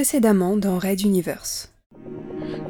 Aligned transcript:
Précédemment 0.00 0.56
dans 0.56 0.78
Red 0.78 1.02
Universe. 1.02 1.74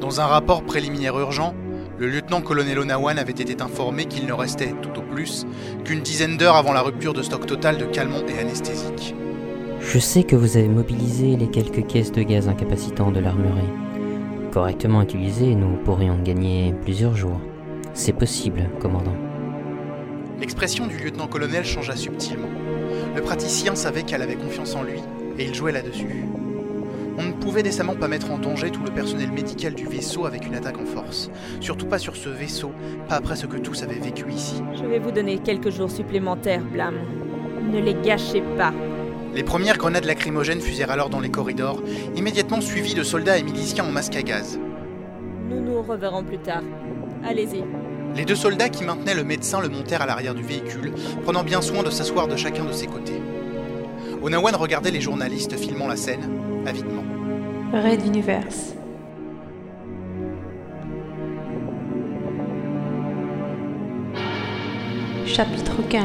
Dans 0.01 0.19
un 0.19 0.25
rapport 0.25 0.65
préliminaire 0.65 1.17
urgent, 1.17 1.55
le 1.97 2.09
lieutenant-colonel 2.09 2.77
Onawan 2.77 3.17
avait 3.17 3.31
été 3.31 3.61
informé 3.61 4.03
qu'il 4.03 4.25
ne 4.25 4.33
restait, 4.33 4.75
tout 4.81 4.99
au 4.99 5.01
plus, 5.01 5.45
qu'une 5.85 6.01
dizaine 6.01 6.35
d'heures 6.35 6.57
avant 6.57 6.73
la 6.73 6.81
rupture 6.81 7.13
de 7.13 7.21
stock 7.21 7.45
total 7.45 7.77
de 7.77 7.85
calmants 7.85 8.27
et 8.27 8.37
anesthésiques. 8.37 9.15
Je 9.79 9.97
sais 9.97 10.23
que 10.23 10.35
vous 10.35 10.57
avez 10.57 10.67
mobilisé 10.67 11.37
les 11.37 11.49
quelques 11.49 11.87
caisses 11.87 12.11
de 12.11 12.21
gaz 12.21 12.49
incapacitants 12.49 13.11
de 13.11 13.21
l'armurerie. 13.21 13.61
Correctement 14.51 15.01
utilisées, 15.01 15.55
nous 15.55 15.77
pourrions 15.85 16.21
gagner 16.21 16.75
plusieurs 16.81 17.15
jours. 17.15 17.39
C'est 17.93 18.11
possible, 18.11 18.69
commandant. 18.81 19.15
L'expression 20.41 20.85
du 20.85 20.97
lieutenant-colonel 20.97 21.63
changea 21.63 21.95
subtilement. 21.95 22.49
Le 23.15 23.21
praticien 23.21 23.75
savait 23.75 24.03
qu'elle 24.03 24.21
avait 24.21 24.35
confiance 24.35 24.75
en 24.75 24.83
lui, 24.83 24.99
et 25.39 25.45
il 25.45 25.55
jouait 25.55 25.71
là-dessus. 25.71 26.25
On 27.21 27.27
ne 27.27 27.33
pouvait 27.33 27.61
décemment 27.61 27.95
pas 27.95 28.07
mettre 28.07 28.31
en 28.31 28.39
danger 28.39 28.71
tout 28.71 28.83
le 28.83 28.89
personnel 28.89 29.31
médical 29.31 29.75
du 29.75 29.85
vaisseau 29.85 30.25
avec 30.25 30.47
une 30.47 30.55
attaque 30.55 30.79
en 30.79 30.85
force. 30.85 31.29
Surtout 31.59 31.85
pas 31.85 31.99
sur 31.99 32.15
ce 32.15 32.29
vaisseau, 32.29 32.71
pas 33.07 33.15
après 33.15 33.35
ce 33.35 33.45
que 33.45 33.57
tous 33.57 33.83
avaient 33.83 33.99
vécu 33.99 34.31
ici. 34.31 34.63
Je 34.75 34.83
vais 34.85 34.97
vous 34.97 35.11
donner 35.11 35.37
quelques 35.37 35.69
jours 35.69 35.91
supplémentaires, 35.91 36.63
Blam. 36.63 36.95
Ne 37.71 37.79
les 37.79 37.93
gâchez 37.93 38.41
pas. 38.57 38.73
Les 39.35 39.43
premières 39.43 39.77
grenades 39.77 40.05
lacrymogènes 40.05 40.61
fusèrent 40.61 40.89
alors 40.89 41.09
dans 41.09 41.19
les 41.19 41.29
corridors, 41.29 41.83
immédiatement 42.15 42.59
suivies 42.59 42.95
de 42.95 43.03
soldats 43.03 43.37
et 43.37 43.43
miliciens 43.43 43.85
en 43.85 43.91
masque 43.91 44.15
à 44.15 44.23
gaz. 44.23 44.59
Nous 45.47 45.61
nous 45.61 45.81
reverrons 45.83 46.23
plus 46.23 46.39
tard. 46.39 46.63
Allez-y. 47.23 47.63
Les 48.15 48.25
deux 48.25 48.35
soldats 48.35 48.69
qui 48.69 48.83
maintenaient 48.83 49.13
le 49.13 49.23
médecin 49.23 49.61
le 49.61 49.69
montèrent 49.69 50.01
à 50.01 50.07
l'arrière 50.07 50.33
du 50.33 50.43
véhicule, 50.43 50.91
prenant 51.23 51.43
bien 51.43 51.61
soin 51.61 51.83
de 51.83 51.91
s'asseoir 51.91 52.27
de 52.27 52.35
chacun 52.35 52.65
de 52.65 52.73
ses 52.73 52.87
côtés. 52.87 53.21
Onawan 54.21 54.55
regardait 54.55 54.91
les 54.91 55.01
journalistes 55.01 55.57
filmant 55.57 55.87
la 55.87 55.95
scène, 55.95 56.29
avidement. 56.67 57.03
Red 57.73 58.05
Universe. 58.05 58.75
Chapitre 65.25 65.81
15 65.89 66.03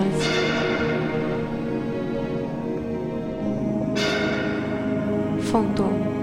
Fantôme 5.40 6.15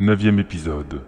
Neuvième 0.00 0.38
épisode. 0.38 1.02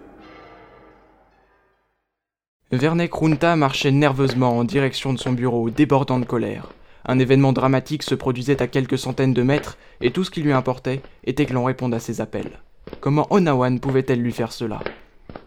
Vernek 2.73 3.13
Runta 3.13 3.55
marchait 3.55 3.91
nerveusement 3.91 4.57
en 4.57 4.65
direction 4.65 5.13
de 5.13 5.17
son 5.17 5.31
bureau, 5.31 5.69
débordant 5.69 6.19
de 6.19 6.25
colère. 6.25 6.73
Un 7.05 7.17
événement 7.17 7.53
dramatique 7.53 8.03
se 8.03 8.15
produisait 8.15 8.61
à 8.61 8.67
quelques 8.67 8.97
centaines 8.97 9.33
de 9.33 9.43
mètres, 9.43 9.77
et 10.01 10.11
tout 10.11 10.25
ce 10.25 10.29
qui 10.29 10.41
lui 10.41 10.51
importait 10.51 11.01
était 11.23 11.45
que 11.45 11.53
l'on 11.53 11.63
réponde 11.63 11.93
à 11.93 12.01
ses 12.01 12.19
appels. 12.19 12.59
Comment 12.99 13.27
Onawan 13.29 13.79
pouvait-elle 13.79 14.21
lui 14.21 14.33
faire 14.33 14.51
cela? 14.51 14.81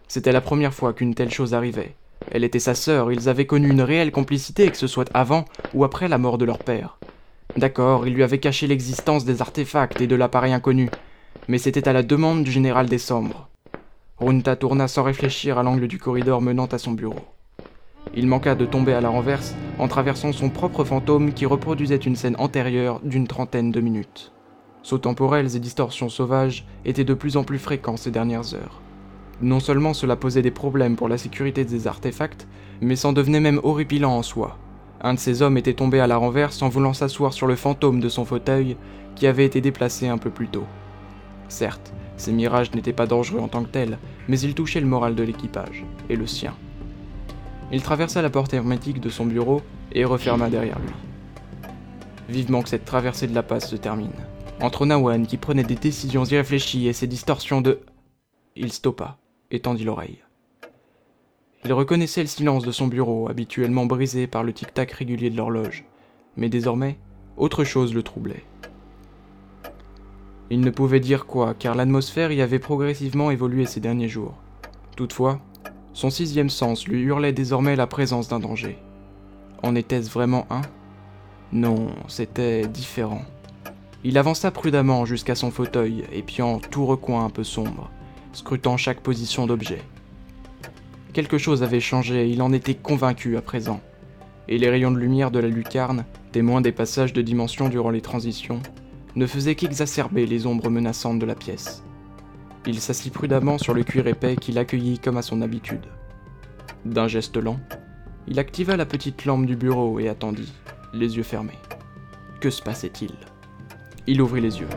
C'était 0.09 0.33
la 0.33 0.41
première 0.41 0.73
fois 0.73 0.95
qu'une 0.95 1.15
telle 1.15 1.31
chose 1.31 1.53
arrivait. 1.53 1.97
Elle 2.31 2.45
était 2.45 2.59
sa 2.59 2.75
sœur, 2.75 3.13
ils 3.13 3.29
avaient 3.29 3.47
connu 3.47 3.69
une 3.69 3.83
réelle 3.83 4.11
complicité, 4.11 4.71
que 4.71 4.79
ce 4.79 4.87
soit 4.87 5.11
avant 5.13 5.45
ou 5.75 5.85
après 5.85 6.09
la 6.09 6.17
mort 6.17 6.39
de 6.39 6.47
leur 6.47 6.61
père. 6.61 6.97
D'accord, 7.59 8.07
il 8.07 8.15
lui 8.15 8.23
avait 8.23 8.39
caché 8.39 8.67
l'existence 8.67 9.27
des 9.27 9.43
artefacts 9.43 10.01
et 10.01 10.07
de 10.07 10.17
l'appareil 10.17 10.55
inconnu, 10.55 10.89
mais 11.49 11.59
c'était 11.59 11.89
à 11.89 11.93
la 11.93 12.03
demande 12.03 12.45
du 12.45 12.51
général 12.51 12.89
Décembre. 12.89 13.49
Runta 14.19 14.57
tourna 14.57 14.89
sans 14.89 15.03
réfléchir 15.03 15.59
à 15.59 15.63
l'angle 15.63 15.89
du 15.89 15.99
corridor 15.99 16.41
menant 16.41 16.67
à 16.67 16.79
son 16.79 16.93
bureau. 16.93 17.21
Il 18.17 18.27
manqua 18.27 18.55
de 18.55 18.65
tomber 18.65 18.93
à 18.93 19.01
la 19.01 19.09
renverse 19.09 19.55
en 19.79 19.89
traversant 19.89 20.33
son 20.33 20.51
propre 20.51 20.85
fantôme 20.85 21.33
qui 21.33 21.47
reproduisait 21.47 21.97
une 21.97 22.17
scène 22.17 22.37
antérieure 22.39 23.01
d'une 23.03 23.27
trentaine 23.27 23.73
de 23.73 23.81
minutes. 23.81 24.33
Sauts 24.83 24.99
temporels 24.99 25.57
et 25.57 25.61
distorsions 25.61 26.09
sauvages 26.09 26.67
étaient 26.85 27.05
de 27.05 27.15
plus 27.15 27.37
en 27.37 27.45
plus 27.45 27.59
fréquents 27.59 27.97
ces 27.97 28.11
dernières 28.11 28.55
heures. 28.55 28.83
Non 29.41 29.59
seulement 29.59 29.95
cela 29.95 30.15
posait 30.15 30.43
des 30.43 30.51
problèmes 30.51 30.95
pour 30.95 31.09
la 31.09 31.19
sécurité 31.19 31.65
des 31.65 31.87
artefacts, 31.87 32.47
mais 32.81 32.95
c'en 32.95 33.13
devenait 33.13 33.41
même 33.41 33.61
horripilant 33.65 34.17
en 34.17 34.23
soi. 34.23 34.59
Un 35.01 35.15
de 35.15 35.19
ces 35.19 35.43
hommes 35.43 35.59
était 35.59 35.75
tombé 35.75 36.01
à 36.01 36.07
la 36.07 36.17
renverse 36.17 36.63
en 36.63 36.69
voulant 36.69 36.93
s'asseoir 36.93 37.33
sur 37.33 37.47
le 37.47 37.57
fantôme 37.57 38.01
de 38.01 38.09
son 38.09 38.25
fauteuil 38.25 38.77
qui 39.17 39.27
avait 39.27 39.45
été 39.45 39.61
déplacé 39.61 40.07
un 40.07 40.19
peu 40.19 40.31
plus 40.31 40.49
tôt. 40.49 40.65
Certes, 41.49 41.93
ces 42.17 42.33
mirages 42.33 42.73
n'étaient 42.73 42.93
pas 42.93 43.07
dangereux 43.07 43.41
en 43.41 43.49
tant 43.49 43.63
que 43.65 43.71
tels, 43.71 43.99
mais 44.29 44.39
ils 44.41 44.55
touchaient 44.55 44.81
le 44.81 44.87
moral 44.87 45.15
de 45.15 45.23
l'équipage, 45.23 45.85
et 46.09 46.17
le 46.17 46.27
sien. 46.27 46.55
Il 47.73 47.83
traversa 47.83 48.23
la 48.23 48.31
porte 48.31 48.55
hermétique 48.55 49.01
de 49.01 49.09
son 49.09 49.27
bureau 49.27 49.63
et 49.93 50.05
referma 50.05 50.49
derrière 50.49 50.79
lui. 50.79 50.93
Vivement 52.29 52.63
que 52.63 52.69
cette 52.69 52.85
traversée 52.85 53.27
de 53.27 53.35
la 53.35 53.43
passe 53.43 53.69
se 53.69 53.77
termine. 53.77 54.13
Entre 54.61 54.83
Onawan 54.83 55.27
qui 55.27 55.37
prenait 55.37 55.65
des 55.65 55.75
décisions 55.75 56.25
irréfléchies 56.25 56.87
et 56.87 56.93
ses 56.93 57.07
distorsions 57.07 57.61
de... 57.61 57.81
Il 58.57 58.73
stoppa 58.73 59.19
et 59.51 59.61
tendit 59.61 59.85
l'oreille. 59.85 60.21
Il 61.65 61.73
reconnaissait 61.73 62.21
le 62.21 62.29
silence 62.29 62.65
de 62.65 62.73
son 62.73 62.87
bureau, 62.87 63.29
habituellement 63.29 63.87
brisé 63.87 64.27
par 64.27 64.45
le 64.45 64.53
tic-tac 64.53 64.93
régulier 64.93 65.31
de 65.31 65.37
l'horloge. 65.37 65.85
Mais 66.37 66.49
désormais, 66.49 66.99
autre 67.37 67.65
chose 67.65 67.95
le 67.95 68.03
troublait. 68.03 68.45
Il 70.51 70.61
ne 70.61 70.71
pouvait 70.71 71.01
dire 71.01 71.27
quoi, 71.27 71.55
car 71.55 71.75
l'atmosphère 71.75 72.31
y 72.31 72.43
avait 72.43 72.59
progressivement 72.59 73.31
évolué 73.31 73.67
ces 73.67 73.81
derniers 73.81 74.09
jours. 74.09 74.35
Toutefois, 74.97 75.41
son 75.95 76.11
sixième 76.11 76.51
sens 76.51 76.87
lui 76.87 77.03
hurlait 77.03 77.33
désormais 77.33 77.77
la 77.77 77.87
présence 77.87 78.29
d'un 78.29 78.41
danger. 78.41 78.79
En 79.63 79.75
était-ce 79.75 80.11
vraiment 80.11 80.47
un? 80.51 80.63
Non, 81.53 81.87
c'était 82.09 82.67
différent. 82.67 83.23
Il 84.03 84.19
avança 84.19 84.51
prudemment 84.51 85.07
jusqu'à 85.07 85.35
son 85.35 85.51
fauteuil, 85.51 86.05
épiant 86.13 86.59
tout 86.59 86.85
recoin 86.85 87.25
un 87.25 87.31
peu 87.31 87.45
sombre, 87.45 87.91
scrutant 88.33 88.77
chaque 88.77 89.01
position 89.01 89.47
d'objet. 89.47 89.81
Quelque 91.15 91.39
chose 91.39 91.63
avait 91.63 91.81
changé, 91.81 92.29
il 92.29 92.43
en 92.43 92.53
était 92.53 92.75
convaincu 92.75 93.37
à 93.39 93.41
présent, 93.41 93.81
et 94.49 94.59
les 94.59 94.69
rayons 94.69 94.91
de 94.91 94.99
lumière 94.99 95.31
de 95.31 95.39
la 95.39 95.49
lucarne, 95.49 96.05
témoins 96.33 96.61
des 96.61 96.73
passages 96.73 97.13
de 97.15 97.23
dimension 97.23 97.69
durant 97.71 97.91
les 97.91 98.03
transitions, 98.03 98.61
ne 99.17 99.27
faisait 99.27 99.55
qu'exacerber 99.55 100.27
les 100.27 100.47
ombres 100.47 100.71
menaçantes 100.71 101.19
de 101.19 101.27
la 101.27 101.35
pièce. 101.35 101.83
Il 102.67 102.81
s'assit 102.81 103.13
prudemment 103.13 103.59
sur 103.59 103.75
le 103.75 103.85
cuir 103.85 104.07
épais 104.07 104.37
qu'il 104.37 104.59
accueillit 104.59 104.99
comme 104.99 105.17
à 105.17 105.23
son 105.23 105.43
habitude. 105.43 105.87
D'un 106.85 107.09
geste 107.09 107.37
lent, 107.37 107.61
il 108.27 108.39
activa 108.39 108.77
la 108.77 108.87
petite 108.87 109.25
lampe 109.27 109.47
du 109.47 109.57
bureau 109.57 110.01
et 110.01 110.09
attendit, 110.09 110.53
les 110.93 111.17
yeux 111.17 111.23
fermés. 111.23 111.59
Que 112.41 112.51
se 112.51 112.63
passait-il? 112.63 113.13
Il 114.07 114.21
ouvrit 114.23 114.41
les 114.41 114.61
yeux. 114.61 114.69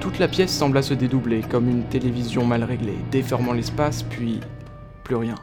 Toute 0.00 0.18
la 0.18 0.28
pièce 0.28 0.52
sembla 0.52 0.82
se 0.82 0.94
dédoubler 0.94 1.42
comme 1.42 1.68
une 1.68 1.84
télévision 1.84 2.44
mal 2.44 2.64
réglée, 2.64 2.98
déformant 3.10 3.52
l'espace, 3.52 4.02
puis 4.02 4.40
plus 5.02 5.16
rien. 5.16 5.36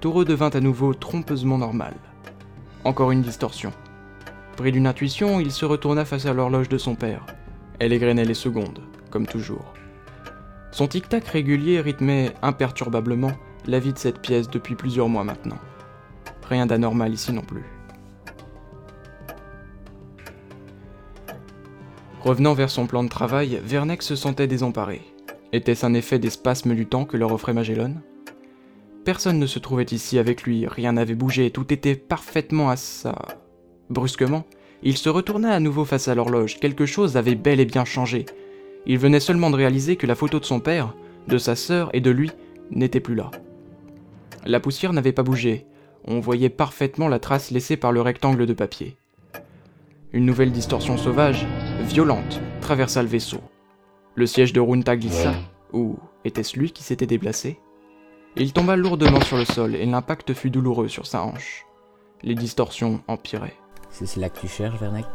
Tout 0.00 0.12
redevint 0.12 0.50
à 0.50 0.60
nouveau 0.60 0.94
trompeusement 0.94 1.58
normal. 1.58 1.94
Encore 2.84 3.10
une 3.10 3.22
distorsion. 3.22 3.72
Pris 4.56 4.72
d'une 4.72 4.86
intuition, 4.86 5.40
il 5.40 5.52
se 5.52 5.64
retourna 5.64 6.04
face 6.04 6.26
à 6.26 6.32
l'horloge 6.32 6.68
de 6.68 6.78
son 6.78 6.94
père. 6.94 7.26
Elle 7.78 7.92
égrenait 7.92 8.24
les 8.24 8.34
secondes, 8.34 8.80
comme 9.10 9.26
toujours. 9.26 9.74
Son 10.72 10.88
tic-tac 10.88 11.26
régulier 11.26 11.80
rythmait 11.80 12.32
imperturbablement 12.42 13.32
la 13.66 13.78
vie 13.78 13.92
de 13.92 13.98
cette 13.98 14.20
pièce 14.20 14.50
depuis 14.50 14.74
plusieurs 14.74 15.08
mois 15.08 15.24
maintenant. 15.24 15.58
Rien 16.48 16.66
d'anormal 16.66 17.12
ici 17.12 17.32
non 17.32 17.42
plus. 17.42 17.64
Revenant 22.20 22.54
vers 22.54 22.70
son 22.70 22.86
plan 22.86 23.04
de 23.04 23.08
travail, 23.08 23.60
Vernex 23.64 24.04
se 24.04 24.16
sentait 24.16 24.46
désemparé. 24.46 25.02
Était-ce 25.52 25.86
un 25.86 25.94
effet 25.94 26.18
des 26.18 26.30
spasmes 26.30 26.74
du 26.74 26.86
temps 26.86 27.04
que 27.04 27.16
leur 27.16 27.32
offrait 27.32 27.54
Magellan? 27.54 27.94
Personne 29.04 29.38
ne 29.38 29.46
se 29.46 29.58
trouvait 29.58 29.84
ici 29.84 30.18
avec 30.18 30.42
lui, 30.42 30.66
rien 30.66 30.92
n'avait 30.92 31.14
bougé, 31.14 31.50
tout 31.50 31.72
était 31.72 31.94
parfaitement 31.94 32.70
à 32.70 32.76
sa... 32.76 33.14
Brusquement, 33.88 34.44
il 34.82 34.96
se 34.96 35.08
retourna 35.08 35.52
à 35.52 35.60
nouveau 35.60 35.84
face 35.84 36.08
à 36.08 36.14
l'horloge, 36.14 36.60
quelque 36.60 36.86
chose 36.86 37.16
avait 37.16 37.34
bel 37.34 37.60
et 37.60 37.64
bien 37.64 37.84
changé. 37.84 38.26
Il 38.86 38.98
venait 38.98 39.20
seulement 39.20 39.50
de 39.50 39.56
réaliser 39.56 39.96
que 39.96 40.06
la 40.06 40.14
photo 40.14 40.38
de 40.38 40.44
son 40.44 40.60
père, 40.60 40.94
de 41.26 41.38
sa 41.38 41.56
sœur 41.56 41.90
et 41.92 42.00
de 42.00 42.10
lui 42.10 42.30
n'était 42.70 43.00
plus 43.00 43.14
là. 43.14 43.30
La 44.46 44.60
poussière 44.60 44.92
n'avait 44.92 45.12
pas 45.12 45.22
bougé, 45.22 45.66
on 46.06 46.20
voyait 46.20 46.48
parfaitement 46.48 47.08
la 47.08 47.18
trace 47.18 47.50
laissée 47.50 47.76
par 47.76 47.92
le 47.92 48.00
rectangle 48.00 48.46
de 48.46 48.52
papier. 48.52 48.96
Une 50.12 50.24
nouvelle 50.24 50.52
distorsion 50.52 50.96
sauvage, 50.96 51.46
violente, 51.82 52.40
traversa 52.60 53.02
le 53.02 53.08
vaisseau. 53.08 53.40
Le 54.14 54.26
siège 54.26 54.52
de 54.52 54.60
Runta 54.60 54.96
glissa, 54.96 55.34
Ou 55.72 55.98
était-ce 56.24 56.58
lui 56.58 56.72
qui 56.72 56.82
s'était 56.82 57.06
déplacé? 57.06 57.60
Il 58.36 58.52
tomba 58.52 58.76
lourdement 58.76 59.20
sur 59.20 59.36
le 59.36 59.44
sol 59.44 59.74
et 59.74 59.84
l'impact 59.84 60.32
fut 60.32 60.50
douloureux 60.50 60.88
sur 60.88 61.06
sa 61.06 61.24
hanche. 61.24 61.66
Les 62.22 62.34
distorsions 62.34 63.02
empiraient. 63.06 63.56
C'est 63.90 64.06
cela 64.06 64.28
que 64.28 64.38
tu 64.40 64.48
cherches, 64.48 64.78
Vernek 64.78 65.06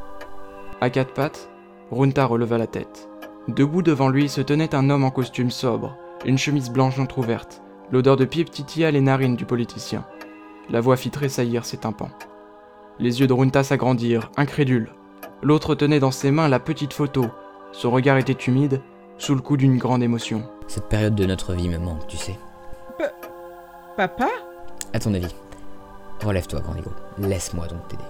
À 0.81 0.89
quatre 0.89 1.13
pattes, 1.13 1.49
Runta 1.91 2.25
releva 2.25 2.57
la 2.57 2.67
tête. 2.67 3.07
Debout 3.47 3.81
devant 3.81 4.09
lui 4.09 4.29
se 4.29 4.41
tenait 4.41 4.73
un 4.73 4.89
homme 4.89 5.03
en 5.03 5.11
costume 5.11 5.51
sobre, 5.51 5.95
une 6.25 6.37
chemise 6.37 6.69
blanche 6.69 6.99
entr'ouverte. 6.99 7.61
L'odeur 7.91 8.15
de 8.15 8.25
pipe 8.25 8.49
titilla 8.49 8.89
les 8.91 9.01
narines 9.01 9.35
du 9.35 9.45
politicien. 9.45 10.05
La 10.69 10.81
voix 10.81 10.95
fit 10.95 11.11
tressaillir 11.11 11.65
ses 11.65 11.77
tympans. 11.77 12.09
Les 12.99 13.19
yeux 13.19 13.27
de 13.27 13.33
Runta 13.33 13.63
s'agrandirent, 13.63 14.31
incrédules. 14.37 14.91
L'autre 15.41 15.75
tenait 15.75 15.99
dans 15.99 16.11
ses 16.11 16.31
mains 16.31 16.47
la 16.47 16.59
petite 16.59 16.93
photo. 16.93 17.25
Son 17.73 17.91
regard 17.91 18.17
était 18.17 18.31
humide, 18.31 18.81
sous 19.17 19.35
le 19.35 19.41
coup 19.41 19.57
d'une 19.57 19.77
grande 19.77 20.03
émotion. 20.03 20.43
Cette 20.67 20.87
période 20.87 21.15
de 21.15 21.25
notre 21.25 21.53
vie 21.53 21.69
me 21.69 21.77
manque, 21.77 22.07
tu 22.07 22.17
sais. 22.17 22.37
Papa? 23.97 24.29
À 24.93 24.99
ton 24.99 25.13
avis 25.13 25.35
Relève-toi, 26.23 26.61
grand 26.61 26.75
ego. 26.75 26.91
Laisse-moi 27.19 27.67
donc 27.67 27.87
t'aider. 27.89 28.03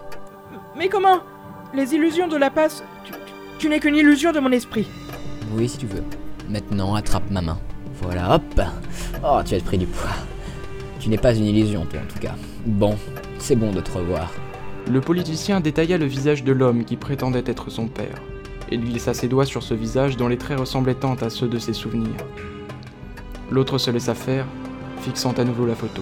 Mais 0.78 0.90
comment 0.90 1.20
Les 1.74 1.94
illusions 1.96 2.28
de 2.28 2.38
la 2.38 2.50
passe. 2.50 2.84
Tu, 3.06 3.12
tu- 3.12 3.18
tu 3.60 3.70
n'es 3.70 3.80
qu'une 3.80 3.96
illusion 3.96 4.32
de 4.32 4.40
mon 4.40 4.52
esprit. 4.52 4.88
Oui, 5.54 5.68
si 5.70 5.78
tu 5.78 5.86
veux. 5.86 6.04
Maintenant, 6.50 6.96
attrape 6.96 7.30
ma 7.32 7.42
main. 7.42 7.58
Voilà, 8.02 8.36
hop 8.36 8.62
Oh, 9.24 9.40
tu 9.46 9.56
as 9.56 9.60
pris 9.60 9.78
du 9.78 9.86
poids. 9.86 10.10
Tu 11.00 11.10
n'es 11.10 11.18
pas 11.18 11.34
une 11.36 11.46
illusion, 11.46 11.86
toi, 11.86 12.00
en 12.00 12.12
tout 12.14 12.20
cas. 12.20 12.36
Bon, 12.66 12.96
c'est 13.40 13.56
bon 13.56 13.72
de 13.72 13.82
te 13.82 13.92
revoir. 13.92 14.32
Le 14.90 15.00
politicien 15.00 15.60
détailla 15.62 15.98
le 15.98 16.06
visage 16.06 16.44
de 16.44 16.52
l'homme 16.52 16.84
qui 16.86 16.98
prétendait 16.98 17.44
être 17.46 17.70
son 17.70 17.88
père. 17.88 18.22
Il 18.72 18.82
glissa 18.82 19.14
ses 19.14 19.28
doigts 19.28 19.46
sur 19.46 19.64
ce 19.64 19.74
visage 19.74 20.18
dont 20.18 20.28
les 20.28 20.38
traits 20.38 20.60
ressemblaient 20.60 20.96
tant 20.96 21.16
à 21.16 21.30
ceux 21.30 21.48
de 21.48 21.60
ses 21.60 21.74
souvenirs. 21.74 22.10
L'autre 23.52 23.78
se 23.78 23.92
laissa 23.92 24.16
faire, 24.16 24.46
fixant 25.02 25.34
à 25.34 25.44
nouveau 25.44 25.66
la 25.66 25.76
photo. 25.76 26.02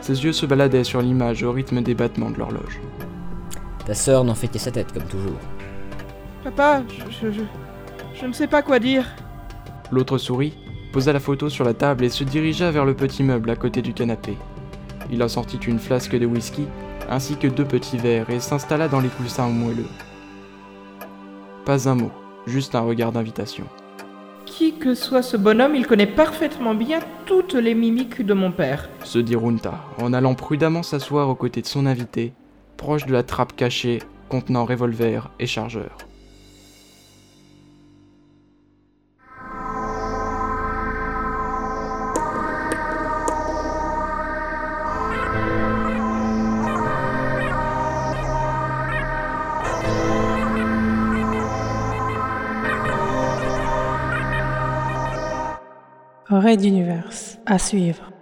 Ses 0.00 0.24
yeux 0.24 0.32
se 0.32 0.46
baladaient 0.46 0.84
sur 0.84 1.02
l'image 1.02 1.42
au 1.44 1.52
rythme 1.52 1.82
des 1.82 1.94
battements 1.94 2.30
de 2.30 2.38
l'horloge. 2.38 2.80
Ta 3.86 3.94
sœur 3.94 4.24
n'en 4.24 4.34
fait 4.34 4.48
qu'à 4.48 4.58
sa 4.58 4.70
tête, 4.70 4.92
comme 4.92 5.04
toujours. 5.04 5.38
Papa, 6.44 6.82
je, 6.88 7.28
je, 7.28 7.32
je, 7.32 7.42
je 8.14 8.26
ne 8.26 8.32
sais 8.32 8.46
pas 8.46 8.62
quoi 8.62 8.78
dire. 8.78 9.06
L'autre 9.90 10.18
sourit, 10.18 10.54
posa 10.92 11.12
la 11.12 11.20
photo 11.20 11.48
sur 11.48 11.64
la 11.64 11.74
table 11.74 12.04
et 12.04 12.08
se 12.08 12.24
dirigea 12.24 12.70
vers 12.70 12.84
le 12.84 12.94
petit 12.94 13.22
meuble 13.22 13.50
à 13.50 13.56
côté 13.56 13.82
du 13.82 13.92
canapé. 13.92 14.36
Il 15.10 15.22
en 15.22 15.28
sortit 15.28 15.58
une 15.58 15.78
flasque 15.78 16.16
de 16.16 16.26
whisky 16.26 16.66
ainsi 17.10 17.36
que 17.36 17.48
deux 17.48 17.64
petits 17.64 17.98
verres 17.98 18.30
et 18.30 18.40
s'installa 18.40 18.88
dans 18.88 19.00
les 19.00 19.08
coussins 19.08 19.48
moelleux. 19.48 19.88
Pas 21.64 21.88
un 21.88 21.94
mot, 21.94 22.10
juste 22.46 22.74
un 22.74 22.80
regard 22.80 23.12
d'invitation. 23.12 23.64
Qui 24.46 24.74
que 24.74 24.94
soit 24.94 25.22
ce 25.22 25.36
bonhomme, 25.36 25.74
il 25.74 25.86
connaît 25.86 26.06
parfaitement 26.06 26.74
bien 26.74 27.00
toutes 27.26 27.54
les 27.54 27.74
mimiques 27.74 28.24
de 28.24 28.34
mon 28.34 28.52
père. 28.52 28.88
se 29.04 29.18
dit 29.18 29.36
Runta, 29.36 29.74
en 30.00 30.12
allant 30.12 30.34
prudemment 30.34 30.82
s'asseoir 30.82 31.28
aux 31.28 31.34
côtés 31.34 31.62
de 31.62 31.66
son 31.66 31.86
invité, 31.86 32.32
proche 32.82 33.06
de 33.06 33.12
la 33.12 33.22
trappe 33.22 33.54
cachée 33.54 34.02
contenant 34.28 34.64
revolver 34.64 35.30
et 35.38 35.46
chargeur. 35.46 35.96
Raid 56.28 56.60
d'univers. 56.60 57.08
À 57.46 57.58
suivre. 57.60 58.12